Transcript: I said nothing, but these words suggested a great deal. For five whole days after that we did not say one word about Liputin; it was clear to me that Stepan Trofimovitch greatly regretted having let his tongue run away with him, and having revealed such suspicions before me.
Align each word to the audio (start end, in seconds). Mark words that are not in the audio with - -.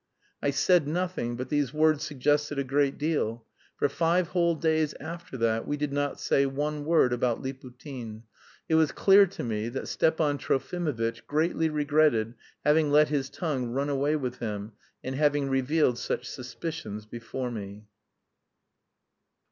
I 0.41 0.49
said 0.49 0.87
nothing, 0.87 1.35
but 1.35 1.49
these 1.49 1.75
words 1.75 2.03
suggested 2.03 2.57
a 2.57 2.63
great 2.63 2.97
deal. 2.97 3.45
For 3.77 3.87
five 3.87 4.29
whole 4.29 4.55
days 4.55 4.95
after 4.99 5.37
that 5.37 5.67
we 5.67 5.77
did 5.77 5.93
not 5.93 6.19
say 6.19 6.47
one 6.47 6.85
word 6.85 7.13
about 7.13 7.39
Liputin; 7.43 8.23
it 8.67 8.73
was 8.73 8.91
clear 8.91 9.27
to 9.27 9.43
me 9.43 9.69
that 9.69 9.87
Stepan 9.87 10.39
Trofimovitch 10.39 11.27
greatly 11.27 11.69
regretted 11.69 12.33
having 12.65 12.89
let 12.89 13.09
his 13.09 13.29
tongue 13.29 13.67
run 13.67 13.89
away 13.89 14.15
with 14.15 14.39
him, 14.39 14.71
and 15.03 15.13
having 15.13 15.47
revealed 15.49 15.99
such 15.99 16.25
suspicions 16.27 17.05
before 17.05 17.51
me. 17.51 17.85